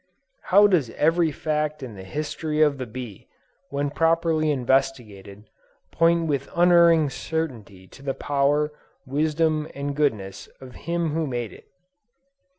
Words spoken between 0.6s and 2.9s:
does every fact in the history of the